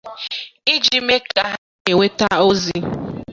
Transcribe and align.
iji 0.75 0.97
mee 1.07 1.21
ka 1.33 1.41
ha 1.51 1.55
na-enwete 1.81 2.27
ozi 2.47 2.77